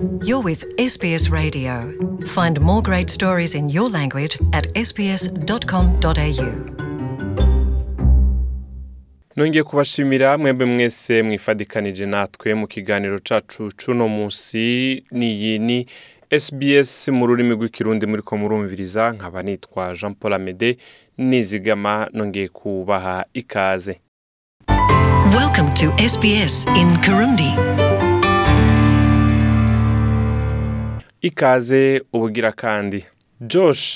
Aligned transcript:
You're 0.00 0.40
with 0.42 0.64
SBS 0.78 1.30
Radio. 1.30 1.92
Find 2.24 2.58
more 2.60 2.80
great 2.80 3.10
stories 3.10 3.54
in 3.54 3.68
your 3.68 3.90
language 3.90 4.38
at 4.52 4.66
sbs.com.au. 4.74 6.52
nongeye 9.36 9.62
kubashimira 9.62 10.38
mwembe 10.38 10.64
mwese 10.64 11.22
mwifadikanije 11.22 12.06
natwe 12.06 12.54
mu 12.54 12.66
kiganiro 12.66 13.18
cacu 13.28 13.70
cuno 13.84 14.08
musi 14.08 15.04
niyi 15.10 15.58
ni 15.58 15.86
SBS 16.40 17.08
mu 17.08 17.26
rurimi 17.26 17.54
rw'ikirundi 17.54 18.06
muriko 18.06 18.36
murumviriza 18.36 19.10
nkaba 19.12 19.42
nitwa 19.42 19.94
Jean 19.96 20.14
Paul 20.14 20.32
Amede 20.32 20.76
nizigama 21.18 22.08
nongeye 22.12 22.48
kubaha 22.48 23.24
ikaze 23.34 24.00
Welcome 25.38 25.70
to 25.74 26.08
SBS 26.08 26.66
in 26.76 26.98
Kirundi. 27.00 27.54
Ikaze 31.22 32.02
ubugira 32.12 32.52
kandi. 32.52 33.04
Josh 33.40 33.86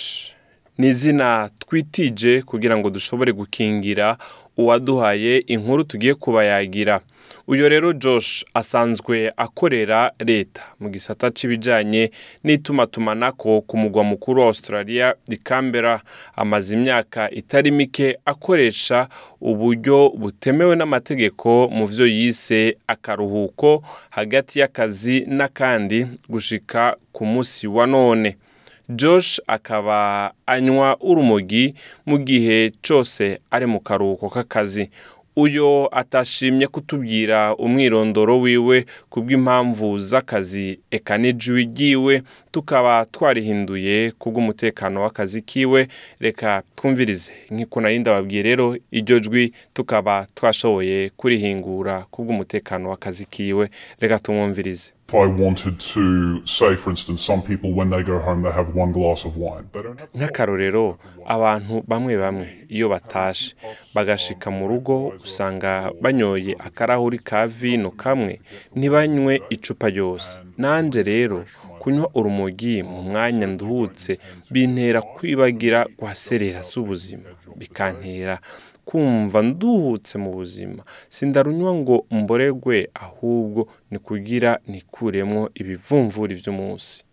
ni 0.78 0.88
izina 0.88 1.51
twitije 1.59 2.42
kugira 2.42 2.77
ngo 2.77 2.91
dushobore 2.91 3.32
gukingira 3.32 4.16
uwaduhaye 4.56 5.38
inkuru 5.38 5.84
tugiye 5.84 6.15
kubayagira. 6.15 7.01
Uyu 7.47 7.69
rero 7.69 7.93
josh 7.93 8.45
asanzwe 8.55 9.33
akorera 9.37 10.12
leta 10.19 10.62
mu 10.80 10.89
gisata 10.89 11.30
c'ibijanye 11.30 12.11
n'itumatumanako 12.45 13.61
ku 13.61 13.77
mugwa 13.77 14.05
mukuru 14.05 14.41
wa 14.41 14.47
australia 14.47 15.15
i 15.29 15.37
canberra 15.37 16.01
amaze 16.37 16.75
imyaka 16.77 17.30
itari 17.30 17.71
mike 17.71 18.19
akoresha 18.25 19.09
uburyo 19.41 20.09
butemewe 20.16 20.77
n'amategeko 20.77 21.69
mu 21.73 21.87
vyo 21.87 22.07
yise 22.07 22.77
akaruhuko 22.87 23.83
hagati 24.11 24.59
y'akazi 24.59 25.21
n'akandi 25.29 26.07
gushika 26.29 26.97
ku 27.13 27.27
musi 27.27 27.66
wa 27.66 27.87
none. 27.87 28.37
Josh 28.88 29.40
akaba 29.46 30.33
anywa 30.46 30.96
urumogi 31.01 31.74
mu 32.07 32.18
gihe 32.18 32.73
cyose 32.83 33.38
ari 33.51 33.66
mu 33.66 33.80
karuhuko 33.80 34.29
k'akazi. 34.29 34.90
Uyo 35.37 35.88
atashimye 35.93 36.66
kutubwira 36.66 37.57
umwirondoro 37.57 38.40
wiwe 38.40 38.87
ku 39.10 39.21
bw'impamvu 39.23 39.99
z'akazi 39.99 40.79
eka 40.90 41.18
n'ijwi 41.18 41.63
ryiwe 41.74 42.23
tukaba 42.52 43.04
twarihinduye 43.10 44.12
ku 44.18 44.30
bw'umutekano 44.30 45.02
w'akazi 45.02 45.43
kiwe. 45.43 45.88
Reka 46.21 46.62
twumvirize 46.77 47.32
nk'uko 47.51 47.80
nari 47.80 47.99
ndababwiye 47.99 48.43
rero 48.43 48.77
iryo 48.93 49.18
jwi 49.21 49.52
tukaba 49.74 50.27
twashoboye 50.35 51.10
kurihingura 51.16 52.07
ku 52.10 52.23
bw'umutekano 52.24 52.88
w'akazi 52.90 53.27
kiwe. 53.27 53.68
Reka 54.01 54.18
tumwumvirize. 54.18 54.93
If 55.07 55.15
I 55.15 55.27
wanted 55.27 55.79
to 55.95 56.47
say, 56.47 56.77
for 56.77 56.88
instance, 56.91 57.23
some 57.23 57.43
people 57.43 57.73
when 57.74 57.91
they 57.91 58.02
go 58.02 58.19
home 58.19 58.43
they 58.43 58.51
have 58.51 58.74
one 58.74 58.91
glass 58.91 59.24
of 59.27 59.37
wine. 59.37 59.69
They 59.73 59.83
don't 59.83 60.01
have 60.01 60.09
nk'akarorero 60.15 60.96
abantu 61.27 61.83
bamwe 61.87 62.16
bamwe 62.16 62.66
iyo 62.69 62.88
batashe 62.88 63.55
bagashika 63.95 64.50
mu 64.50 64.69
rugo 64.69 65.09
usanga 65.25 65.93
banyoye 66.00 66.56
akarahuri 66.59 67.19
ka 67.19 67.47
vino 67.47 67.91
kamwe 67.91 68.41
ntibanywe 68.75 69.43
icupa 69.50 69.88
ryose. 69.91 70.41
Nanje 70.59 71.03
rero 71.03 71.44
kunywa 71.78 72.11
urumogi 72.15 72.83
mu 72.83 73.03
mwanya 73.03 73.47
nduhutse 73.47 74.19
bintera 74.50 75.03
kwibagira 75.03 75.87
guhaserera 75.99 76.62
z'ubuzima. 76.62 77.28
Bikantera 77.56 78.39
kumva 78.84 79.43
nduhutse 79.43 80.19
mu 80.19 80.31
buzima. 80.32 80.82
Sindarunywa 81.09 81.75
ngo 81.75 82.06
mboregwe 82.10 82.88
ahubwo 82.94 83.69
ni 83.91 83.99
kugira 83.99 84.59
nikuremwo 84.69 85.50
ibivumvuri 85.54 86.34
vy'umunsi 86.34 87.05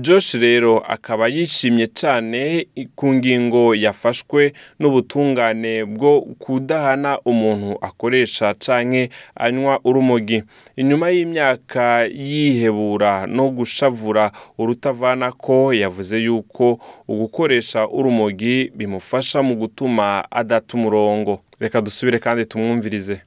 Josh 0.00 0.34
rero 0.34 0.78
akaba 0.78 1.28
yishimye 1.28 1.86
cyane 1.86 2.66
ku 2.96 3.14
ngingo 3.14 3.74
yafashwe 3.74 4.52
n'ubutungane 4.80 5.84
bwo 5.84 6.20
kudahana 6.42 7.20
umuntu 7.24 7.78
akoresha 7.80 8.54
canke 8.54 9.10
anywa 9.36 9.80
urumogi. 9.84 10.42
Inyuma 10.76 11.10
y'imyaka 11.10 12.04
yihebura 12.10 13.26
no 13.26 13.48
gushavura 13.50 14.32
urutavana 14.58 15.32
ko 15.32 15.72
yavuze 15.72 16.18
yuko 16.18 16.78
ugukoresha 17.08 17.88
urumogi 17.88 18.72
bimufasha 18.74 19.42
mu 19.42 19.54
gutuma 19.54 20.24
adata 20.30 20.74
umurongo. 20.76 21.40
Reka 21.60 21.80
dusubire 21.80 22.18
kandi 22.18 22.44
tumwumvirize. 22.44 23.20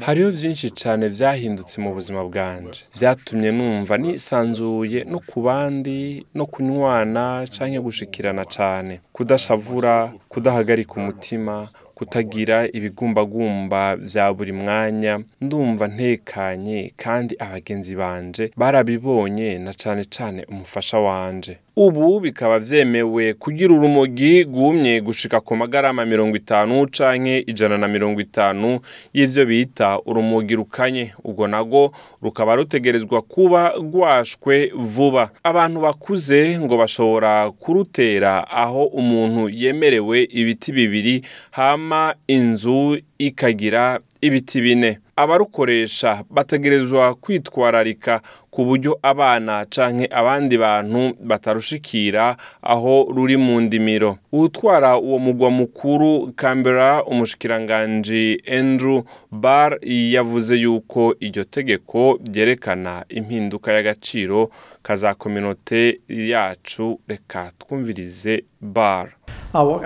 Hariho 0.00 0.30
byinshi 0.32 0.70
cyane 0.70 1.08
byahindutse 1.08 1.80
mu 1.80 1.94
buzima 1.94 2.20
bwanje. 2.24 2.80
Byatumye 2.96 3.50
numva 3.52 3.96
nisanzuye 3.98 5.04
no 5.04 5.18
ku 5.20 5.40
bandi 5.42 6.26
no 6.34 6.46
kunywana 6.46 7.46
canke 7.54 7.80
gushikirana 7.80 8.44
cyane 8.44 9.00
kudashavura 9.12 10.12
kudahagarika 10.28 10.92
umutima 11.00 11.68
kutagira 11.94 12.66
ibigumbagumba 12.72 13.96
bya 13.96 14.32
buri 14.34 14.52
mwanya. 14.52 15.20
Ndumva 15.40 15.88
ntekanye 15.88 16.92
kandi 16.96 17.36
abagenzi 17.38 17.94
banje 17.96 18.50
barabibonye 18.56 19.58
na 19.58 19.72
cane 19.74 20.04
cane 20.04 20.44
umufasha 20.48 20.98
wanje. 20.98 21.58
Ubu 21.76 22.20
bikaba 22.20 22.58
vyemewe 22.58 23.32
kugira 23.34 23.74
urumogi 23.74 24.42
rwumye 24.44 25.00
gushika 25.00 25.40
ku 25.40 25.56
magarama 25.56 26.04
mirongo 26.04 26.36
itanu 26.36 26.86
canke 26.90 27.38
ijana 27.46 27.78
na 27.78 27.88
mirongo 27.88 28.20
itanu 28.20 28.80
y'ivyo 29.12 29.46
bita 29.46 29.98
urumogi 30.06 30.54
rukanye. 30.56 31.12
Ubwo 31.24 31.46
nago 31.46 31.92
rukaba 32.22 32.54
rutegerezwa 32.56 33.22
kuba 33.22 33.68
rwashwe 33.80 34.72
vuba. 34.74 35.30
Abantu 35.42 35.80
bakuze 35.80 36.58
ngo 36.60 36.76
bashobora 36.78 37.50
kurutera 37.50 38.50
aho 38.50 38.84
umuntu 38.84 39.48
yemerewe 39.48 40.22
ibiti 40.30 40.72
bibiri 40.72 41.22
hama 41.50 42.14
inzu 42.26 42.98
ikagira 43.18 44.00
ibiti 44.20 44.60
bine. 44.60 44.98
Abarukoresha 45.16 46.24
bategerezwa 46.30 47.14
kwitwararika 47.14 48.20
ku 48.50 48.64
buryo 48.64 48.98
abana 49.02 49.64
canke 49.70 50.08
abandi 50.10 50.58
bantu 50.58 51.14
batarushikira 51.20 52.36
aho 52.62 53.08
ruri 53.14 53.36
mu 53.36 53.60
ndimiro. 53.60 54.18
Utwara 54.32 54.96
uwo 54.98 55.18
mugwa 55.18 55.50
mukuru 55.50 56.32
Canberra 56.36 57.04
umushikiranganji 57.04 58.42
Andrew 58.58 59.02
Barr 59.30 59.78
yavuze 59.86 60.56
yuko 60.56 61.14
iryo 61.20 61.44
tegeko 61.44 62.18
ryerekana 62.32 63.04
impinduka 63.08 63.72
y'agaciro. 63.72 64.50
Kaza 64.82 65.14
kominote 65.14 66.00
yacu 66.08 67.00
reka 67.08 67.52
twumvirize 67.58 68.44
Barr. 68.60 69.08
Oh, 69.54 69.76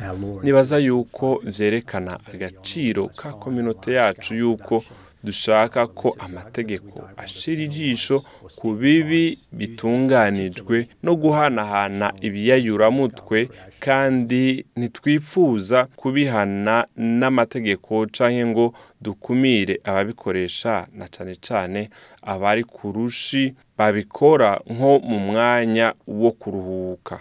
uh, 0.00 0.42
nibaza 0.42 0.78
yuko 0.78 1.40
vyerekana 1.44 2.18
agaciro 2.34 3.08
ka 3.16 3.32
kominote 3.32 3.92
yacu 3.92 4.34
yuko 4.34 4.84
dushaka 5.26 5.86
ko 5.86 6.08
amategeko 6.18 6.94
ashira 7.16 7.62
ijisho 7.68 8.16
ku 8.58 8.68
bibi 8.80 9.24
bitunganijwe 9.58 10.88
no 11.02 11.12
guhanahana 11.22 12.12
ibiyayuramutwe 12.26 13.38
kandi 13.84 14.42
ntitwifuza 14.76 15.78
kubihana 16.00 16.86
n'amategeko 16.96 18.06
canke 18.14 18.46
ngo 18.46 18.66
dukumire 19.00 19.74
ababikoresha 19.84 20.86
na 20.98 21.06
cane 21.08 21.34
cane 21.46 21.90
abari 22.22 22.64
ku 22.64 22.92
rushi 22.92 23.54
babikora 23.78 24.60
nko 24.66 24.98
mu 25.08 25.18
mwanya 25.18 25.86
wo 26.06 26.30
kuruhuka. 26.32 27.20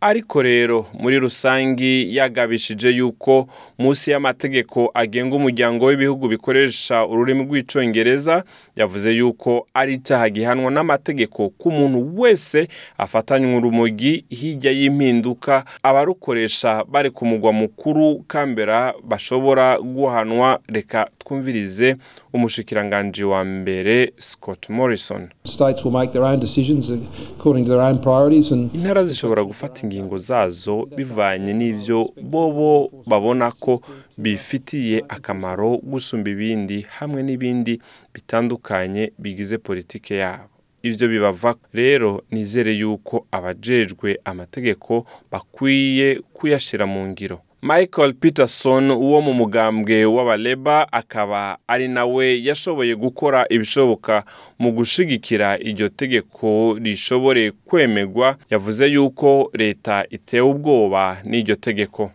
Ariko 0.00 0.42
rero 0.42 0.86
muri 1.00 1.18
rusangi 1.18 2.16
yagabishije 2.16 2.88
yuko 2.90 3.48
munsi 3.78 4.10
y'amategeko 4.10 4.90
agenga 4.94 5.36
umuryango 5.36 5.84
w'ibihugu 5.86 6.28
bikoresha 6.28 7.06
ururimi 7.06 7.42
rw'icongereza 7.44 8.44
yavuze 8.76 9.10
yuko 9.12 9.66
ari 9.74 9.94
icyaha 9.94 10.28
gihanwa 10.30 10.70
n'amategeko 10.70 11.48
ku 11.48 11.70
muntu 11.70 12.20
wese 12.20 12.68
afatanywe 12.98 13.56
urumogi 13.56 14.24
hirya 14.28 14.70
y'impinduka 14.72 15.64
abarukoresha 15.82 16.84
bari 16.88 17.10
ku 17.10 17.26
mugwa 17.26 17.52
mukuru 17.52 18.20
kambera 18.28 18.94
bashobora 19.04 19.78
guhanwa. 19.80 20.60
Reka 20.68 21.08
twumvirize 21.18 21.96
umushikiranganji 22.32 23.24
wa 23.24 23.44
mbere 23.44 24.12
Scott 24.18 24.68
Morrison. 24.68 25.28
States 25.44 25.84
will 25.84 25.92
make 25.92 26.12
their 26.12 26.24
own 26.24 26.40
decisions 26.40 26.90
according 27.38 27.64
to 27.64 27.70
their 27.70 27.80
own 27.82 27.98
priorities 27.98 28.52
and 28.52 28.74
intara 28.74 29.04
zishobora 29.04 29.44
gufata 29.44 29.80
ingingo 29.86 29.95
zazo 30.18 30.86
bivanye 30.96 31.52
n'ivyo 31.52 31.98
bobo 32.22 32.90
babona 33.06 33.50
ko 33.52 33.80
bifitiye 34.18 35.04
akamaro 35.08 35.76
gusumba 35.82 36.30
ibindi 36.30 36.86
hamwe 36.96 37.22
n'ibindi 37.22 37.80
bitandukanye 38.14 39.12
bigize 39.18 39.58
politike 39.58 40.16
yabo. 40.16 40.55
Ivyo 40.82 41.08
bibava 41.08 41.54
rero 41.72 42.22
nizere 42.30 42.72
yuko 42.72 43.26
abajejwe 43.32 44.18
amategeko 44.24 45.06
bakwiye 45.32 46.20
kuyashira 46.32 46.86
mu 46.86 47.06
ngiro 47.08 47.40
michael 47.62 48.14
peterson 48.14 48.90
wo 48.90 49.20
mu 49.20 49.32
mugambwe 49.34 50.04
w'abaleba 50.04 50.92
akaba 50.92 51.58
ari 51.68 51.88
nawe 51.88 52.42
yashoboye 52.44 52.94
gukora 52.94 53.44
ibishoboka 53.50 54.24
mu 54.58 54.72
gushigikira 54.72 55.58
iryo 55.58 55.88
tegeko 55.88 56.78
rishobore 56.82 57.50
kwemegwa 57.64 58.36
yavuze 58.50 58.86
yuko 58.86 59.50
leta 59.52 60.04
itewe 60.10 60.48
ubwoba 60.50 61.16
n'iryo 61.24 61.54
tegeko 61.56 62.10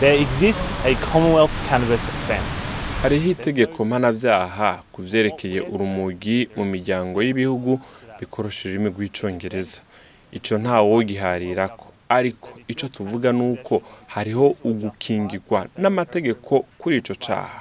There 0.00 0.20
exists 0.22 0.66
a 0.84 0.94
Commonwealth 1.12 1.52
cannabis 1.68 2.08
offence. 2.08 2.74
Hariho 3.04 3.30
itegeko 3.30 3.84
mpanabyaha 3.84 4.82
ku 4.92 5.02
vyerekeye 5.02 5.60
urumugi 5.60 6.48
mu 6.56 6.64
miryango 6.64 7.22
y'ibihugu 7.22 7.80
bikoresha 8.20 8.68
ururimi 8.68 8.88
rw'icongereza 8.94 9.80
ico 10.32 10.54
ntawogiharirako 10.58 11.86
ariko 12.08 12.48
ico 12.68 12.88
tuvuga 12.88 13.32
nuko 13.32 13.82
hariho 14.06 14.56
ugukingirwa 14.64 15.68
n'amategeko 15.80 16.64
kuri 16.78 16.96
ico 16.96 17.14
caha. 17.14 17.60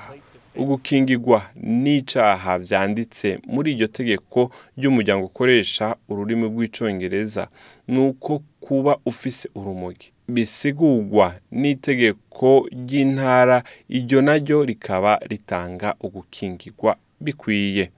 Ugukingirwa 0.56 1.40
n'icaha 1.84 2.60
vyanditse 2.60 3.28
muri 3.54 3.68
iryo 3.74 3.88
tegeko 3.88 4.40
ry'umuryango 4.78 5.26
ukoresha 5.26 5.96
ururimi 6.10 6.46
rw'icongereza 6.48 7.44
nuko 7.88 8.42
kuba 8.64 8.98
ufise 9.06 9.50
urumogi. 9.56 10.13
Bisigurwa 10.28 11.34
n'itegeko 11.52 12.68
ry'intara 12.72 13.64
iryo 13.90 14.22
naryo 14.22 14.66
rikaba 14.66 15.20
ritanga 15.30 15.96
ugukingirwa 16.02 16.96
bikwiye. 17.22 17.90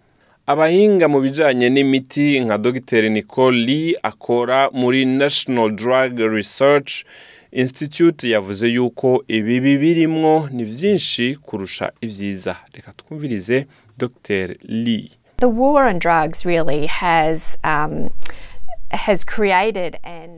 Abahinga 0.47 1.07
mu 1.07 1.19
bijanye 1.21 1.69
n'imiti 1.69 2.39
nka 2.39 2.57
dr. 2.57 3.09
Nicole 3.09 3.97
akora 4.03 4.69
muri 4.73 5.05
national 5.05 5.71
drug 5.71 6.19
research 6.19 7.03
institute 7.51 8.29
yavuze 8.29 8.67
yuko 8.67 9.23
ibibi 9.27 9.77
birimwo 9.77 10.49
ni 10.51 10.63
vyinshi 10.63 11.35
kurusha 11.35 11.91
ivyiza 12.01 12.55
reka 12.73 12.93
twumvirize 12.97 13.65
dr. 13.97 14.55
Lee. 14.61 15.11
The 15.37 15.45
war 15.49 15.87
on 15.87 15.99
drugs 15.99 16.45
really 16.45 16.85
has 16.87 17.57
um, 17.63 18.09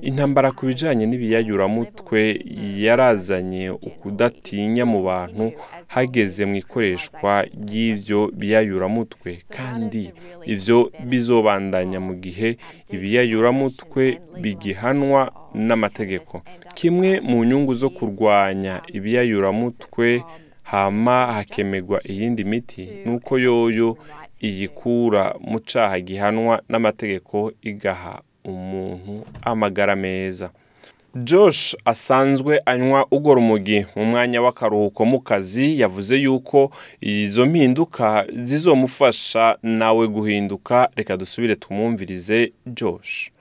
intambara 0.01 0.51
ku 0.51 0.65
bijanye 0.65 1.05
n'ibiyayuramutwe 1.05 2.19
yarazanye 2.85 3.69
ukudatinya 3.69 4.85
mu 4.85 5.03
bantu 5.03 5.51
hageze 5.87 6.45
mu 6.45 6.55
ikoreshwa 6.55 7.43
ry'ivyo 7.43 8.31
biyayuramutwe. 8.37 9.41
Kandi 9.49 10.11
ivyo 10.45 10.91
bizobandanya 11.09 11.99
mu 11.99 12.13
gihe 12.15 12.57
ibiyayuramutwe 12.91 14.19
bigihanwa 14.41 15.31
n'amategeko. 15.53 16.41
Kimwe 16.75 17.19
mu 17.21 17.43
nyungu 17.43 17.73
zo 17.73 17.89
kurwanya 17.89 18.81
ibiyayuramutwe 18.87 20.23
hama 20.63 21.25
hakemegwa 21.33 22.01
iyindi 22.11 22.43
miti 22.43 22.89
nuko 23.05 23.39
yoyo 23.39 23.97
iyikura 24.41 25.35
mu 25.41 25.59
caha 25.59 25.99
gihanwa 25.99 26.61
n'amategeko 26.69 27.51
igaha 27.61 28.21
umuntu 28.47 29.25
amagara 29.41 29.95
meza. 29.95 30.49
Josh 31.15 31.75
asanzwe 31.85 32.61
anywa 32.65 33.07
ugora 33.11 33.35
rumogi 33.35 33.85
mu 33.95 34.05
mwanya 34.05 34.41
w'akaruhuko 34.41 35.05
mu 35.05 35.19
kazi 35.19 35.79
yavuze 35.79 36.15
yuko 36.17 36.71
izo 37.01 37.45
mpinduka 37.45 38.25
zizomufasha 38.43 39.57
nawe 39.63 40.07
guhinduka. 40.07 40.89
Reka 40.95 41.17
dusubire 41.17 41.55
tumwumvirize 41.55 42.51
josh. 42.65 43.31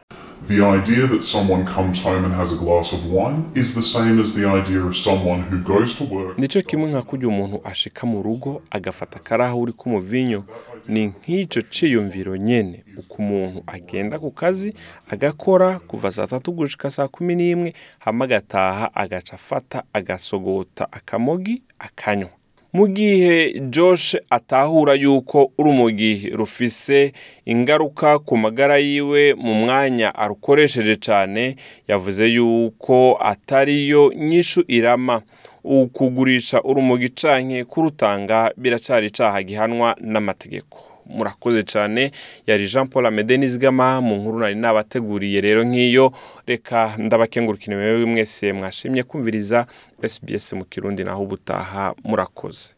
The 0.48 0.60
idea 0.64 1.06
that 1.08 1.22
someone 1.22 1.64
comes 1.66 2.00
home 2.02 2.24
and 2.24 2.32
has 2.34 2.52
a 2.52 2.56
glass 2.56 2.92
of 2.92 3.04
wine 3.06 3.50
is 3.56 3.74
the 3.74 3.82
same 3.82 4.20
as 4.20 4.32
the 4.34 4.46
idea 4.46 4.80
of 4.80 4.96
someone 4.96 5.42
who 5.42 5.58
goes 5.62 5.94
to 5.98 6.04
work. 6.04 6.38
nico 6.38 6.62
kimwe 6.62 6.90
nka 6.90 7.02
kurya 7.02 7.28
umuntu 7.28 7.60
ashika 7.64 8.06
mu 8.06 8.22
rugo 8.22 8.62
agafata 8.70 9.16
akarahuri 9.16 9.72
k'umuvinyo 9.72 10.44
ni 10.88 11.06
nk'ico 11.06 11.62
ciyumviro 11.62 12.36
nyene 12.36 12.84
uko 12.98 13.14
umuntu 13.22 13.62
agenda 13.66 14.18
ku 14.18 14.30
kazi 14.30 14.74
agakora 15.10 15.78
kuva 15.78 16.10
saa 16.12 16.26
tatu 16.26 16.52
gushika 16.52 16.90
saa 16.90 17.08
kumi 17.08 17.34
n'imwe 17.34 17.74
hama 17.98 18.24
agataha 18.24 18.94
agaca 18.94 19.32
afata 19.34 19.82
agasogota 19.92 20.92
akamogi 20.92 21.62
akanywa 21.78 22.30
mu 22.72 22.86
gihe 22.88 23.60
josh 23.70 24.16
atahura 24.30 24.94
yuko 24.94 25.50
urumogi 25.58 26.30
rufise 26.34 27.12
ingaruka 27.44 28.18
ku 28.18 28.36
magara 28.36 28.78
yiwe 28.78 29.34
mu 29.34 29.54
mwanya 29.54 30.14
arukoresheje 30.14 30.96
cyane 30.96 31.56
yavuze 31.88 32.26
yuko 32.26 33.16
atariyo 33.20 34.12
nyishu 34.16 34.64
irama. 34.68 35.22
Ukugurisha 35.64 36.62
urumogi 36.62 37.08
canke 37.08 37.64
kurutanga 37.64 38.52
biracari 38.56 39.06
icaha 39.06 39.42
gihanwa 39.42 39.96
n'amategeko. 40.00 40.95
Murakoze 41.08 41.62
cyane 41.62 42.10
yari 42.46 42.66
jean 42.66 42.86
paul 42.88 43.06
amede 43.06 43.36
nizigama 43.36 44.00
mu 44.00 44.16
nkuru 44.16 44.38
nari 44.38 44.54
nabateguriye 44.54 45.40
rero 45.40 45.64
nk'iyo 45.64 46.12
reka 46.46 46.94
ndabakengurukire 46.98 47.76
wewe 47.76 48.04
mwese 48.04 48.52
mwashimye 48.52 49.02
kumviriza 49.02 49.66
sbs 50.08 50.52
mu 50.52 50.64
kirundi 50.64 51.04
naho 51.04 51.22
ubutaha 51.22 51.94
murakoze 52.04 52.74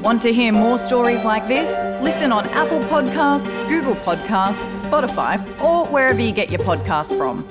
Want 0.00 0.22
to 0.22 0.32
hear 0.32 0.52
more 0.52 0.78
stories 0.78 1.24
like 1.24 1.48
this? 1.48 1.68
Listen 2.02 2.32
on 2.32 2.46
Apple 2.50 2.80
Podcasts, 2.88 3.50
Google 3.68 3.96
Podcasts, 3.96 4.64
Spotify, 4.86 5.36
or 5.60 5.84
wherever 5.86 6.20
you 6.20 6.32
get 6.32 6.50
your 6.50 6.60
podcasts 6.60 7.14
from. 7.18 7.44